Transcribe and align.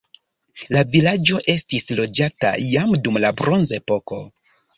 La 0.75 0.79
vilaĝo 0.95 1.41
estis 1.55 1.85
loĝata 1.99 2.55
jam 2.71 2.97
dum 3.05 3.21
la 3.27 3.33
bronzepoko. 3.45 4.21